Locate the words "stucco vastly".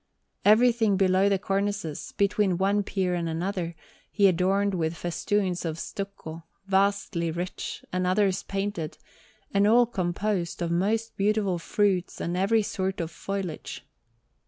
5.77-7.29